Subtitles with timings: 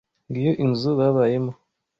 [0.29, 1.51] Ngiyo inzu babayemo.